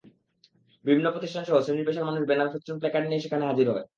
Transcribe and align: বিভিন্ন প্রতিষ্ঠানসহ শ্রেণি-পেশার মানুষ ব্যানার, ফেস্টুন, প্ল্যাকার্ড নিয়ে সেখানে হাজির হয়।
বিভিন্ন 0.85 1.07
প্রতিষ্ঠানসহ 1.11 1.55
শ্রেণি-পেশার 1.61 2.05
মানুষ 2.05 2.21
ব্যানার, 2.27 2.51
ফেস্টুন, 2.53 2.77
প্ল্যাকার্ড 2.79 3.05
নিয়ে 3.07 3.23
সেখানে 3.23 3.43
হাজির 3.45 3.67
হয়। 3.71 3.85